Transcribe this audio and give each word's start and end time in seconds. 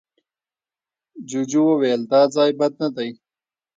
جوجو 1.29 1.61
وويل، 1.69 2.01
دا 2.11 2.21
ځای 2.35 2.51
بد 2.59 2.71
نه 2.81 2.89
دی. 2.95 3.09